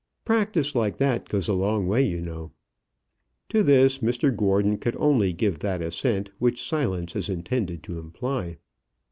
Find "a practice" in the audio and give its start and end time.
0.23-0.73